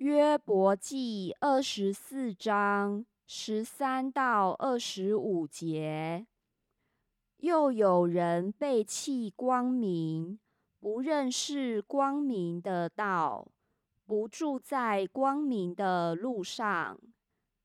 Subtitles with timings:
[0.00, 6.26] 约伯记二十四章十三到二十五节。
[7.36, 10.40] 又有人背弃光明，
[10.78, 13.48] 不认识光明的道，
[14.06, 16.98] 不住在光明的路上，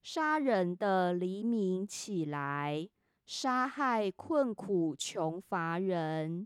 [0.03, 2.89] 杀人的黎明起来，
[3.25, 6.45] 杀害困苦穷乏人，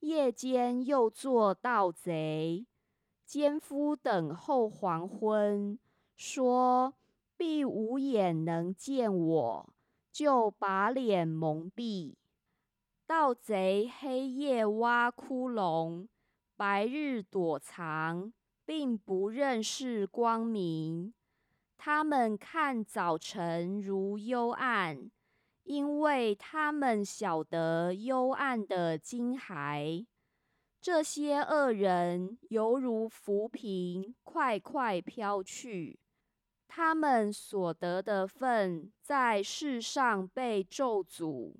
[0.00, 2.64] 夜间又做盗贼。
[3.26, 5.76] 奸夫等候黄昏，
[6.16, 6.94] 说
[7.36, 9.74] 必无眼能见我，
[10.12, 12.14] 就把脸蒙蔽。
[13.04, 16.06] 盗贼黑夜挖窟窿，
[16.56, 18.32] 白日躲藏，
[18.64, 21.12] 并不认识光明。
[21.76, 25.10] 他们看早晨如幽暗，
[25.64, 30.06] 因为他们晓得幽暗的惊骇。
[30.86, 35.98] 这些恶人犹如浮萍，快快飘去。
[36.68, 41.56] 他们所得的份，在世上被咒诅。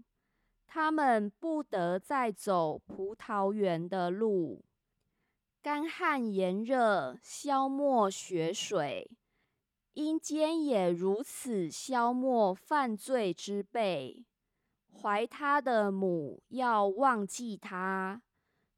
[0.69, 4.65] 他们不得再走葡萄园的路。
[5.61, 9.11] 干旱炎热，消没血水。
[9.95, 14.25] 阴间也如此消没犯罪之辈。
[14.93, 18.23] 怀他的母要忘记他。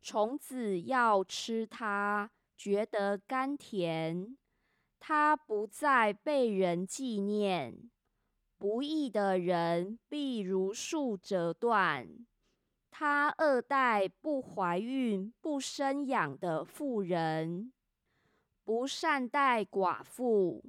[0.08, 4.38] 虫子要吃它，觉得甘甜。
[4.98, 7.90] 它不再被人纪念。
[8.56, 12.08] 不义的人必如树折断。
[12.90, 17.70] 他二代不怀孕、不生养的妇人，
[18.64, 20.64] 不善待寡妇。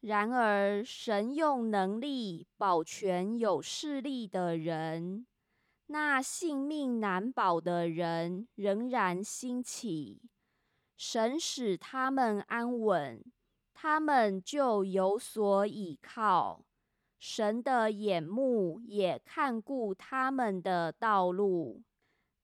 [0.00, 5.26] 然而神用能力保全有势力的人。
[5.88, 10.20] 那性命难保的人仍然兴起，
[10.96, 13.24] 神使他们安稳，
[13.72, 16.64] 他们就有所倚靠。
[17.18, 21.82] 神的眼目也看顾他们的道路。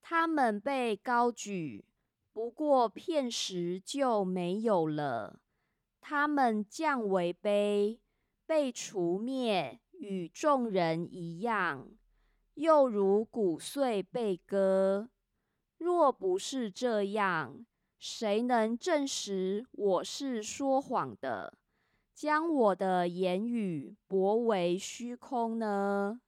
[0.00, 1.84] 他们被高举，
[2.32, 5.41] 不过片时就没有了。
[6.00, 7.98] 他们降为卑，
[8.47, 11.88] 被除灭，与众人一样。
[12.54, 15.08] 又如谷穗被割，
[15.78, 17.64] 若不是这样，
[17.98, 21.54] 谁能证实我是说谎的，
[22.14, 26.20] 将我的言语驳为虚空呢？